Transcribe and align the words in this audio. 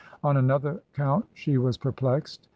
On 0.23 0.35
another 0.35 0.81
count 0.93 1.27
she 1.35 1.59
was 1.59 1.77
perplexed. 1.77 2.47